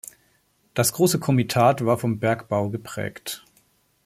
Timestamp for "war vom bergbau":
1.85-2.71